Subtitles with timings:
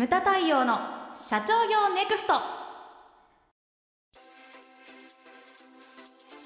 [0.00, 0.78] ムタ太陽の
[1.14, 2.32] 社長業ネクスト。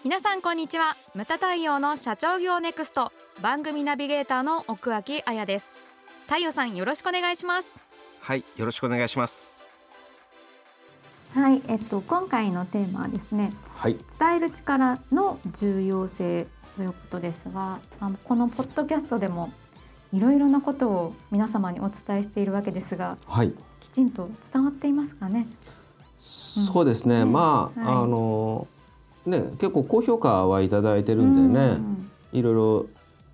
[0.02, 0.96] 皆さんこんにちは。
[1.14, 3.12] ムタ太陽の社長業ネクスト。
[3.42, 5.70] 番組ナビゲーターの奥脇彩です。
[6.26, 7.68] 太陽さんよろしくお願いします。
[8.22, 9.62] はいよろしくお願いします。
[11.32, 13.96] はい、えっと今回のテーマはですね、はい。
[14.18, 19.52] 伝える力の重要性ということですが、あのこのポッドキャストでも
[20.14, 23.52] いろいろなことを皆様にお伝えしているわけですが、はい。
[23.80, 25.46] きちんと伝わっていますかね？
[26.18, 27.32] そうですね、うん。
[27.32, 28.04] まあ、はい。
[28.04, 28.66] あの
[29.26, 32.86] ね結構高評価はいただいてるんでね、うんいろいろ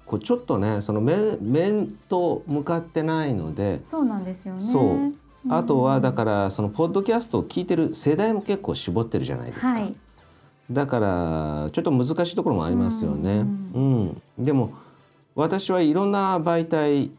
[0.06, 4.60] こうちょっとねその面面と向かってないので、そうなんですよね。
[4.60, 4.82] そう。
[4.82, 5.16] うん
[5.48, 9.94] あとはだからそのポッドキャストを聞いてる世代も結構絞ってるじゃないですか、はい、
[10.70, 13.38] だからちょっと難しいところもありますよね。
[13.38, 14.74] ううんん、でも
[15.34, 17.10] 私はいろんな媒体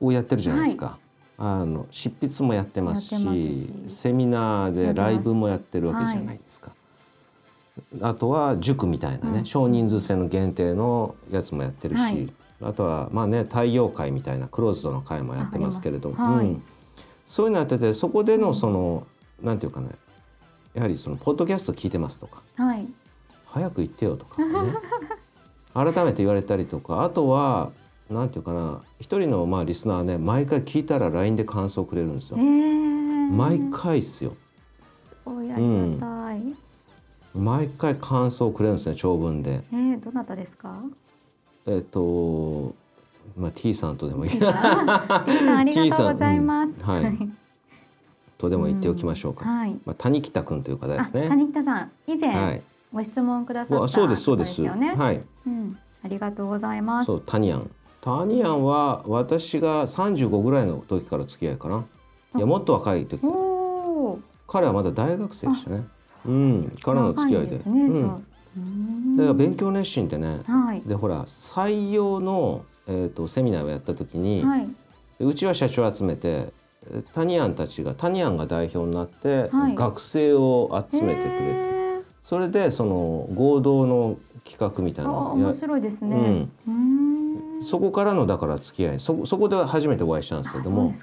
[0.00, 0.98] をやってるじゃないですか。
[1.38, 6.72] あの執筆もやってますしセミナーでライブもやってるわけじゃないですか。
[8.02, 9.44] あとは塾みたいなね、うん。
[9.46, 12.32] 少人数制の限定のやつもやってるし、はい。
[12.62, 16.46] あとはまあね太陽会みたいなクローズドの会もやってますけれどあありますはい。
[16.46, 16.62] うん、
[17.26, 19.06] そういうのやっててそこでのその
[19.40, 19.88] なんていうかね
[20.74, 22.86] やはりそのポッドキャスト聞いてますとかはい、
[23.46, 24.74] 早く言ってよとかね
[25.74, 27.70] 改めて言われたりとかあとは
[28.10, 32.40] なんていうかな一人のまあリスナーはね毎回聞いたら LINE で感想くれるんですよえ。
[32.42, 34.34] ー、毎回っすよ
[35.00, 36.42] すごいありがたい。
[37.34, 39.62] 毎回感想くれるんですね長文で。
[39.72, 40.74] えー、どなたですか？
[41.66, 42.74] えっと
[43.36, 46.80] まあ T さんとでもいい T さんありがとうございます。
[46.82, 47.30] うんはい
[48.38, 49.44] とでも言っておきましょうか。
[49.44, 49.72] はい。
[49.84, 51.28] まあ谷北くんという方であ、すね。
[51.28, 52.62] 谷北さん以前、はい。
[52.90, 54.62] ご質問くださったわそうですそうです。
[54.62, 54.94] 方よね。
[54.96, 55.20] はい。
[55.46, 55.59] うん、あ
[56.10, 57.06] りがとうございます。
[57.06, 57.70] そうタニアン。
[58.02, 61.84] タニアンは私が35ぐらいの時から付き合いかな。
[62.36, 63.28] いやもっと若い時お。
[63.28, 64.20] お。
[64.46, 65.86] 彼はまだ大学生でしたね。
[66.26, 66.72] うん。
[66.82, 67.58] 彼の付き合いで。
[67.58, 67.84] 長ね、
[68.56, 69.16] うん。
[69.16, 70.40] だから勉強熱心ってね。
[70.46, 70.82] はい。
[70.82, 74.68] でほら採用のえっ、とセミナーをやった時に、はい。
[75.20, 76.52] うちは社長を集めて
[76.88, 81.79] えタニアンたちがタニアンが代表になって、はい学生を集めてくれて、
[82.22, 86.48] それでその合同の企画みたいあな面白いですね。
[86.66, 87.62] うーん。
[87.62, 90.98] そこからのだから付き合いそそこで初めてお会いしたんですけれどもあ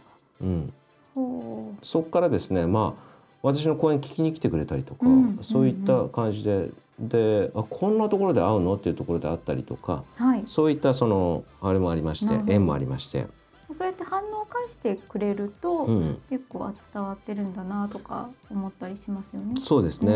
[1.83, 3.01] そこからですねまあ
[3.43, 6.69] 私の講演聞きに来てくれたりとか、うんそういった感じで、
[6.99, 8.73] であこんなところで会うの？
[8.73, 10.23] っていうところであったりとかう。
[10.23, 10.43] はい。
[10.47, 13.27] そういったそのあれもありまして縁もありまして、
[13.73, 19.55] そうやって反応を返してくれると、うん、結構あ伝わってるんだなとか思ったりしますよね。
[19.59, 20.13] そうですね、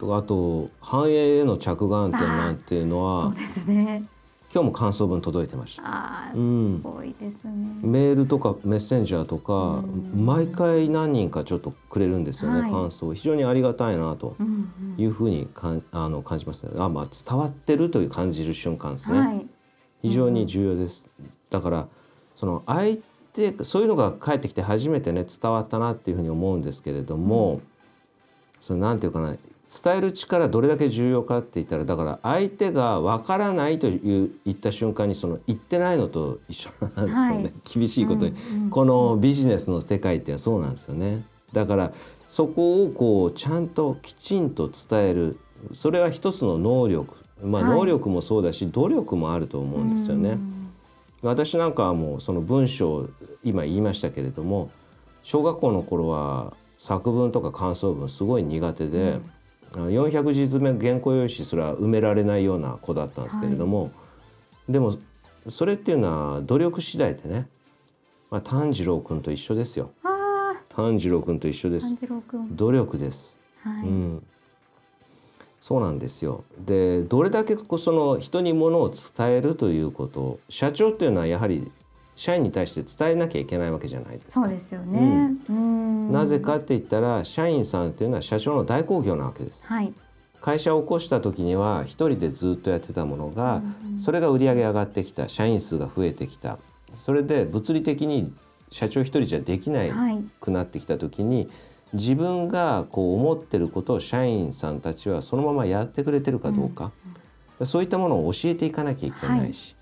[0.00, 0.16] うん。
[0.16, 4.04] あと繁栄への着眼点なんていうのそはうですね。
[4.52, 5.82] 今日も感想文届いてました。
[5.84, 6.80] ああ、すうん。
[6.80, 7.52] ごいですね。
[7.82, 10.24] メールとかメッセンジャーとか、うん。
[10.24, 12.70] 毎回何人かちょっとくれるんですよね、はい。
[12.70, 13.12] 感想。
[13.12, 14.94] 非常にありがたいなとうんうん。
[14.96, 16.70] いうふうにかんあの感じますね。
[16.78, 19.46] あ、まあ、伝わってるという感じる瞬間ですね、はい。
[20.02, 21.08] 非常に重要です、
[21.50, 21.88] だから
[22.34, 22.98] その相
[23.32, 27.60] 手そういうのが返ってきて初めてね伝わったなっていうふうに思うんですけれども、
[28.60, 29.36] そのなんていうかな
[29.82, 37.52] 伝える力どれだけ重要かって言ったらだから相手がわからないという言った瞬間にその言ってないのと一緒なんですよね、はい。
[37.64, 41.24] 厳しいことに、うんうんこのビジネスの世界ってそうなんですよね。
[41.52, 41.92] だから
[42.28, 45.38] そこをこうちゃんときちんと伝える
[45.72, 47.14] それは一つの能力。
[47.42, 47.78] まあはい。
[47.78, 50.30] 能力もそうだし、努力もあると思うんですよね。
[50.30, 50.53] うん
[51.28, 53.08] 私なんかはもうその文章
[53.42, 54.70] 今言いましたけれども
[55.22, 59.18] 小学校の頃は作文とか感想文すごい苦手で、
[59.74, 63.90] あ400字詰め原稿用紙すら埋められないような子だったんですけれども、
[64.68, 64.94] でも
[65.48, 67.48] それっていうのは努力次第でね、
[68.30, 71.94] まあ、炭治郎君と一緒ですよあ炭治郎君と一緒であ、す。
[72.50, 73.36] 努力です。
[73.62, 73.86] はい。
[73.86, 74.26] うん、
[75.64, 81.72] そうなんですよでどれだけその人にものを伝えるということ社長っていうのはやはり
[82.16, 84.42] 社員に対して伝えなきゃいけないわけじゃないですか。
[84.42, 85.32] そうですよね。
[85.48, 86.12] うん。
[86.12, 89.66] なぜかって言ったら社員さんというのは社長の大好評なわけです。
[89.66, 89.92] はい。
[90.40, 96.58] 会社を起こした時には一人でずっとやってたものが、うんそれが売り上げ上がってきた社員数が増えてきた
[96.94, 98.34] それで物理的に
[98.70, 100.22] 社長一人じゃできないはい。
[100.40, 101.48] くなってきた時に
[101.94, 106.92] 自分がこう思ってることを社員さんたちはそのままやってくれてるかどうか、
[107.62, 109.76] そういったものを教えていかなきゃいけないし、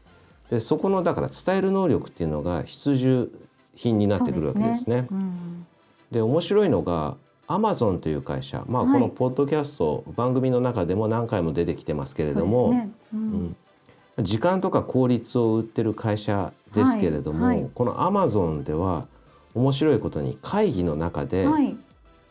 [0.50, 3.30] でそこのだから伝える能力っていうのが必需
[3.74, 5.08] 品になってくるわけですね。
[5.10, 5.66] うん。
[6.10, 7.16] で面白いのが
[7.46, 12.92] アマゾンという会社、まあ、はいこのポッドキャスト、番組の中でも何回も出てきてますけれども、そうですね。
[13.14, 13.22] ううん。
[13.46, 13.56] ん
[14.20, 17.62] 時間とか効率を売ってる会社ですけれども、はい。
[17.62, 17.70] はい。
[17.74, 19.06] このアマゾンでは
[19.54, 21.74] 面白いことに会議の中ではい。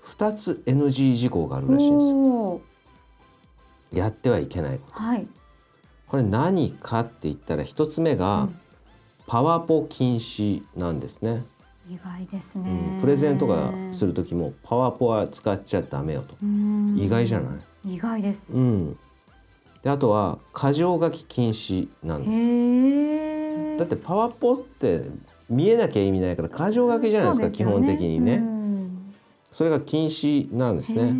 [0.05, 2.61] 2つ NG 事項があるらしいんですよ。
[3.93, 5.27] やってはいけないことはい。
[6.07, 8.55] これ何かって言ったら1つ目がうん
[9.27, 11.45] パワポ禁止なんですね。
[11.89, 12.97] 意外ですうね。
[12.97, 17.55] ん、プレゼンとかする時もパワポは使っちゃダメよとうん意外じゃな
[17.85, 18.51] い、意外です。
[18.53, 18.97] うん、
[19.83, 23.79] であとは箇条書き禁止なんです。
[23.79, 25.05] だってパワポって
[25.49, 28.50] 見えなきゃ意味ないから箇条書きじゃないですか基そうよ本的にね、うん
[29.51, 31.13] それが禁止なんですね。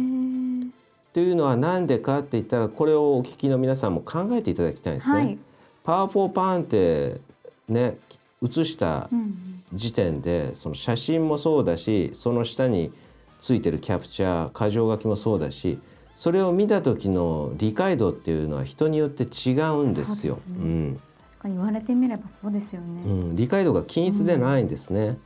[1.14, 5.16] というのは何でかって言ったらこれをお聞きの皆さんも考えていただきたいんですね。
[5.16, 5.38] はい。
[5.84, 7.20] パワポパンって
[7.68, 7.98] ね
[8.42, 12.92] 写したうん時点でその写真もそうだしその下に
[13.40, 15.80] ついてるキャプチャー箇条書きもそうだし
[16.14, 20.36] それを見た時の理解度っていうのは人によって違うんですよ。
[20.36, 23.02] そうですね確かに言われてみればそうですよね。
[23.06, 25.18] うんうん、理解度が均一でないんですね。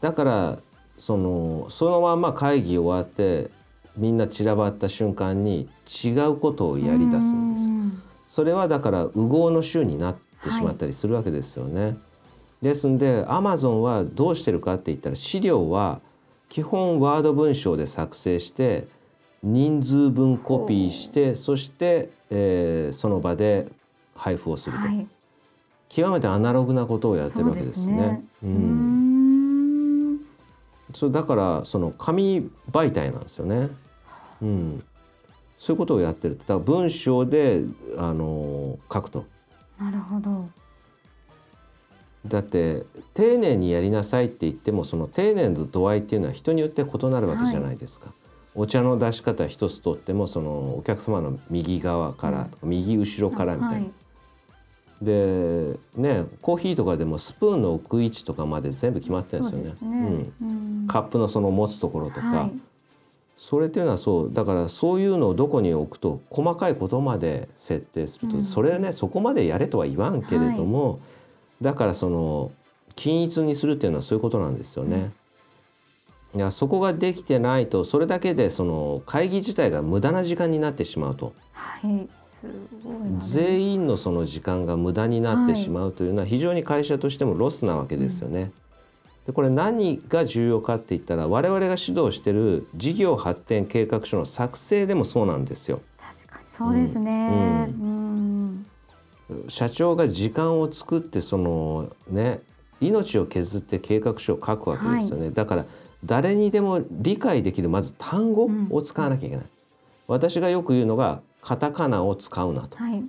[0.00, 0.58] だから
[0.98, 3.50] そのそのまま会議終わって
[3.96, 5.68] みんな散らばった瞬間に
[6.04, 7.70] 違うことをやり出すんですよ。
[7.70, 11.96] うんそれはだから右往の衆になってしまったりするわけですよね。
[12.60, 16.00] ですんでアマゾンはどうしてるかって言ったら資料は
[16.48, 18.88] 基本ワード文章で作成して
[19.42, 23.68] 人数分コピーしてそして、えーその場で
[24.14, 25.06] 配布をすると、はい。
[25.88, 28.24] 極めてアナログなことをやってるわけですね。
[28.40, 28.95] そうん。
[30.96, 33.68] そうだからその紙媒体なんですよね。
[34.40, 34.84] うん、
[35.58, 36.38] そういうことをやってる。
[36.38, 37.64] だから文章で
[37.98, 39.26] あの書くと。
[39.78, 40.48] なるほど。
[42.26, 48.14] だって丁寧にやりなさいって言ってもその丁寧の度合いっていうのは人によって異なるわけじゃないですか。
[48.54, 53.76] お茶の出し方一つとってもそのお客様の右側から右後ろからみたいな。
[53.76, 53.90] はい
[55.02, 59.76] でねコーヒーとかでもスプーンの置く位置とかまで全部決まってるんですよね。
[59.78, 60.26] そうね。
[60.40, 60.86] うん。
[60.88, 62.52] カップのその持つところとか、はい。
[63.36, 68.44] それっていうのはそうだからそういうのをどこに置くと細かいことまで設定すると、うん。
[68.44, 71.00] それねそこまでやれとは言わんけれども、
[71.60, 72.50] だからその
[72.94, 75.12] 均一にするっていうのはそういうことなんですよね。
[76.34, 81.34] いやそこができてないとそれだけでその会議自体が無駄な時間になってしまうと。
[81.52, 82.08] はい。
[83.18, 88.52] 全員のその時間が無駄になってしまうというのは非常に会社としてもロスなわけですよね。
[89.26, 95.80] でこれ何が重要かって言ったら我々が指導してる事業発展計画書の作成でもそうなんですよ。
[95.98, 97.68] 確かにそうですね。
[97.80, 98.66] ううん。
[99.48, 102.40] 社長が時間を作ってそのね
[102.80, 105.64] 命を削って計画書を書くわけですよね、だから
[106.04, 109.46] 誰にでも理解できるまず単語を使わなきゃいけない、
[110.06, 112.76] 私がよく言うのがカタカナを使うなと。
[112.76, 113.04] はい。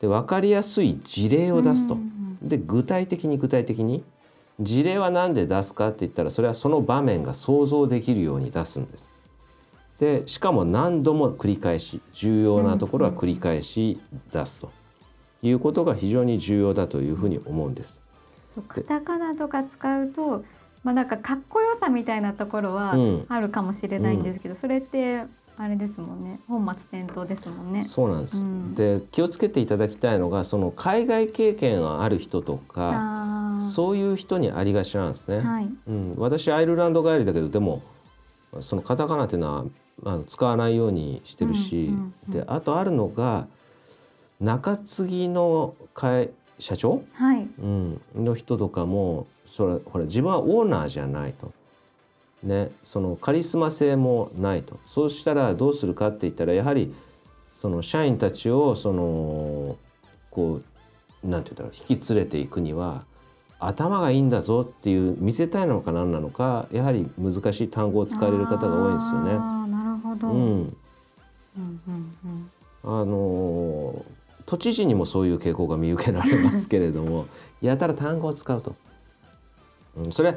[0.00, 4.04] で分かりやすい事例を出すと、うんで具体的に具体的に
[4.60, 9.10] 事例は何で出すかって言ったらそれはその場面が想像できるように出すんです。
[9.98, 14.00] でしかも何度も繰り返し重要なところは繰り返し
[14.32, 14.70] 出すと。
[15.42, 18.00] いうことが非常に重要だというふうに思うんです。
[18.50, 20.44] そうカタカナとか使うと、
[20.84, 23.26] まあなんかかっこよさみたいなところはうん。
[23.28, 25.24] あるかもしれないんですけど、それって
[25.58, 26.40] あれですもんね。
[26.48, 27.84] 本末転倒ですもんね。
[27.84, 28.38] そうなんです。
[28.38, 33.18] うんで気をつけていただきたいのがその海外経験がある人とか。
[33.60, 35.40] そういう人にありがちなんですね。
[35.40, 35.68] はい。
[35.88, 37.82] うん、私アイルランド帰りだけどでも
[38.60, 39.64] そのカタカナっていうのは
[40.04, 41.90] あの使わないようにしてるし、
[42.28, 43.48] であとあるのが
[44.40, 46.30] 中継ぎの会
[46.60, 47.48] 社長、はい。
[47.60, 51.52] うん、の人とかもそれほら自分はオーナーじゃないと。
[52.42, 56.94] ね、そのカリスマ性もないとそうしたらどうするかって言ったらやはり
[57.52, 59.76] その社員たちをその
[60.30, 60.60] こ
[61.24, 63.04] うなんて言ったら引き連れていくには
[63.58, 69.32] 頭がいいんだぞっていう見せたいのか何なのかやはり難しい単語を使われる方が多いんですよね。
[69.72, 70.28] なるほど。
[70.28, 70.76] ううんん、
[71.56, 71.80] うん
[72.24, 72.50] うん。
[72.84, 74.04] あの
[74.46, 77.26] 都知事にもそういう傾向が見受けられますけれども
[77.60, 78.76] やたら単語を使うと、
[79.96, 80.36] うん、それは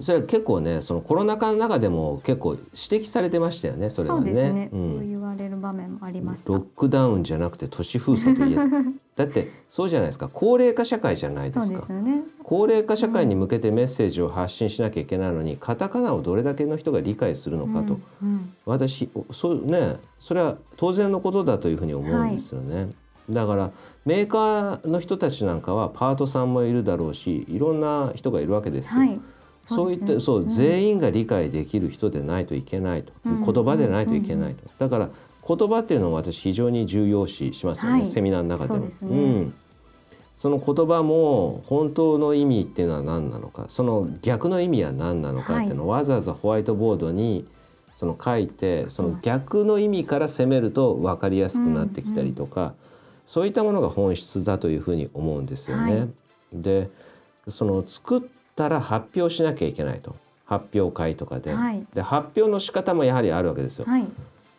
[0.00, 4.32] それは結構ねそのコロナ禍の中でも結構指摘されてましたよねそれはそうね。
[4.32, 4.68] ですね。
[4.72, 6.52] うそうん言われる場面もありました。
[6.52, 8.62] ロックダウンじゃなくて都市封鎖といえと
[9.16, 12.22] だってそうじゃないですか高齢化社会じゃないですかですよね。
[12.42, 22.90] 高齢化社会に向けてメッセージを発信しなきゃいけないのにカタカナをどれだけの人が理解するのかと、うんうん私そうねそれは当然のことだというふうに思うんですよね。
[23.30, 23.70] だから
[24.04, 29.00] メーカーの人たちなんかはパートさんもいるだろうしいろんな人がいるわけですよ。
[29.00, 29.20] はい。
[29.68, 30.48] そういったそう、ん。
[30.48, 33.44] 全員が理解できる人でないといけないと、うん。
[33.44, 35.08] 言葉でないといけないと、だから
[35.46, 38.06] 言葉っていうのを私非常に重要視しますよね、はい。
[38.06, 38.78] セミナーの中でも。
[38.78, 39.40] そうですね。
[39.40, 39.54] ん、
[40.34, 43.66] その言葉も本当の意味っていうのは何なのか。
[43.68, 47.46] その逆の意味は何なのかっていうのをわざわざホワイトボードに
[47.94, 52.74] その書いてその逆の意味から攻めると分かりやすくなってきたりとか、
[53.26, 55.98] そういったものが本質だというふうに思うんですよね。
[55.98, 56.08] はい。
[56.52, 56.88] で
[57.48, 58.20] その作っ
[58.58, 60.16] たら発表しなきゃいけないと。
[60.48, 61.86] 発表会とかで,、はい。
[61.92, 63.84] で発表の仕方もやはりあるわけですよ。
[63.86, 64.04] はい。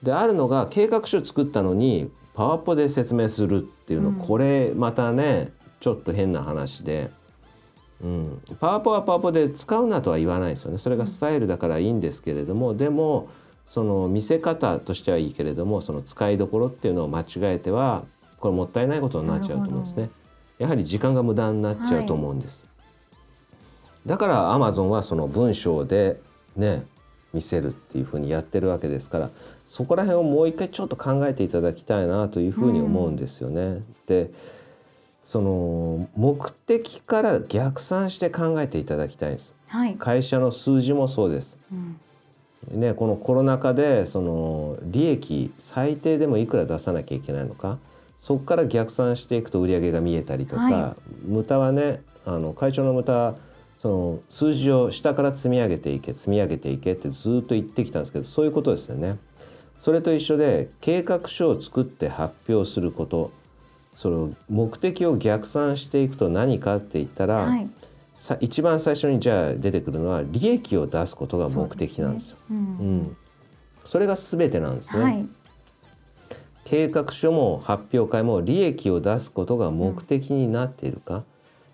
[0.04, 4.16] であるのが計画書を作ったのにパワポで説明するっていうの、うん。
[4.16, 7.10] これまたねちょっと変な話で、
[8.04, 10.78] うん、パワポはパワポで使うなとは言わないですよね。
[10.78, 13.30] それがスタイルだからいいんですけれども、でも
[13.66, 17.26] その見せ方としてはいいけれどもその使いどころっていうのを間違
[17.56, 18.04] えては
[18.40, 20.10] これもったいないことになっちゃうと思うんですなね。
[20.60, 22.69] やはり時間が無駄になっちゃうと思うんです。
[24.06, 26.20] だからアマゾンはその文章で
[26.56, 26.86] ね
[27.34, 29.30] 見せるっていうふうにやってるわけですから
[29.66, 33.84] そこら辺をもう一回ちょっと考えていただきたいなというふうに思うんですよね。
[34.08, 34.32] で
[35.24, 39.54] その目的から逆算して考えていただきたいんです。
[39.68, 41.60] はい、会社の数字もそうです。
[41.72, 42.00] うん
[42.72, 47.80] ね、このコロナ禍でその利益最低でもいくら出さなきゃいけないのか
[48.20, 53.36] そこから逆算していくと売り上げが見えたりとか、は無駄はねあの会長の無駄は
[53.80, 59.18] その数字を下から積み上げていけ積み上げていけってずっと言ってきたんですけどそういうことですよね。
[59.78, 63.32] それと一緒で計画書を作って発表すること。
[63.96, 67.70] その目的を逆算していくと何かって言ったら、はい、
[68.16, 72.38] さ一番最初にじゃあ出てくるのは利益を出すことが目的なんですよ。
[72.52, 72.98] ううん。
[73.00, 73.18] ん、
[73.84, 75.28] それが全てなんですね、はい、
[76.64, 81.24] 計画書も発表会も利益を出すことが目的になっているか、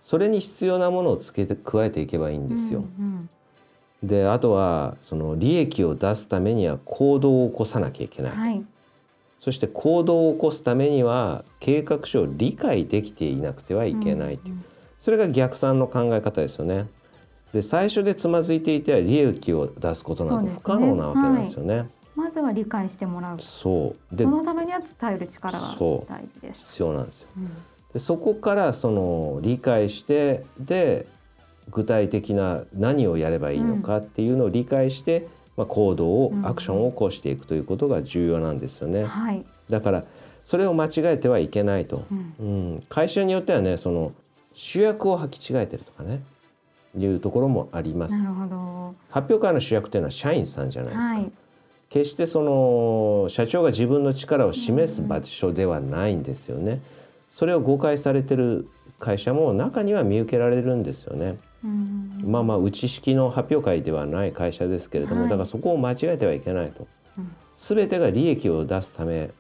[0.06, 2.86] それに必要なものをつけて加えていけばいいんですよ。
[3.00, 3.28] うん
[4.04, 8.66] であとはその利益を出すためには行動を起こさなきゃいけない、うんはい、
[9.40, 14.58] そして行動を起こすためには計画書を理解できていなくてはいけないという、
[15.00, 16.88] それが逆算の考え方ですよね。
[17.52, 21.90] で最初でつまずいていては利益を出すことなど不可能なわけなんですよね。
[22.16, 23.40] まずは理解してもらう。
[23.40, 26.74] そうでそのためには伝える力が大事です。
[26.74, 27.30] 必要なんですよ。
[27.38, 27.50] うん
[27.96, 31.08] でそこからその理解してで
[31.70, 39.06] 具体的な何をやればいいのかっていうのを理解して、まあ、行動をうんアクションを起こしていくということが重要なんですよね。
[39.06, 40.04] はい、だから
[40.44, 42.04] それを間違えてはいけないと。
[42.12, 44.12] うんうん、会社によってはねその
[44.54, 46.22] 主役を履き違えてるとかね
[46.98, 48.28] いうところもありますな。
[48.28, 48.96] るほど。
[49.10, 51.16] 発表会の主役っていうのは社員さんじゃないですか。
[51.16, 51.32] はい、
[51.88, 56.82] 決してその社長が自分の力を示す場所ではないんですよね。
[57.36, 61.38] それを誤解されてる会社も中には見受けられるんですよね。
[61.66, 66.88] うんまあまあ内式の発表会ではない会社ですけれども、はいだからそこを間違えてはいけないと。
[67.18, 69.32] うん全てが利益を出すため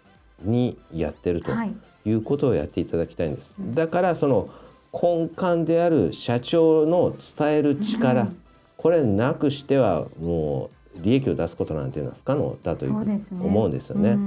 [0.41, 1.73] にやってるとはい、
[2.05, 3.53] いうことをやっていただきたいんです。
[3.57, 4.49] だからその
[4.91, 8.37] 根幹である社長の伝える力、うん
[8.75, 12.91] これなくしてはもう利益を出すことなんていうのは不可能だという。
[12.91, 14.17] 思うんですよね。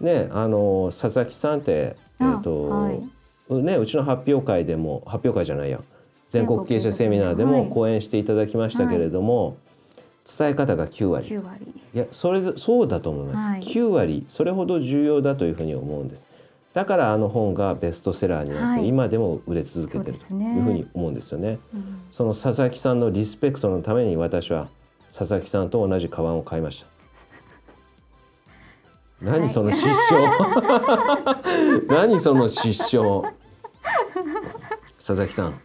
[0.00, 3.02] うんねあの佐々木さんってえっ、あと、はい。
[3.50, 5.80] ねうちの発表会でも発表会じゃないや。
[6.28, 7.70] 全国経営者セミナーでもはい。
[7.70, 9.56] 講演していただきましたけれども、
[10.38, 11.26] 伝え方が9割。
[11.26, 11.66] 九割。
[11.94, 13.60] いやそれでそうだと思います、はい。
[13.60, 16.26] 9割それほど重要だというふうに思うんです。
[16.72, 18.88] だからあの本がベストセラーになって、はい。
[18.88, 21.58] 今でも売れ続けてるというふうに思うんですよね。
[21.74, 21.84] うん。
[22.10, 24.68] その佐々木さんのリスペクトのために私は
[25.16, 26.95] 佐々木さんと同じカバンを買いました
[29.26, 31.82] 何その失笑。
[31.88, 33.34] 何その失笑。
[34.98, 35.60] 佐々木さん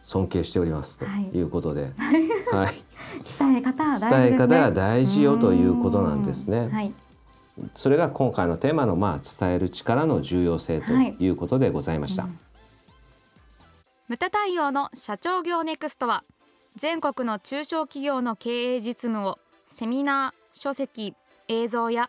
[0.00, 1.24] 尊敬しておりますとはい。
[1.24, 1.92] いうことで、
[2.50, 2.82] はい、
[3.38, 4.08] 伝え方は大事。
[4.08, 6.58] 伝え方が大事よということなんですね。
[6.60, 6.70] うん。
[6.70, 6.94] はい、
[7.74, 12.24] それが今回のテーマのまあ伝える力の重要性ということでございました。
[12.24, 12.38] うん。
[14.08, 16.24] 無駄対応の社長業ネクストは
[16.76, 21.14] 全国の中小企業の経営実務をセミナー書籍
[21.48, 22.08] 映像や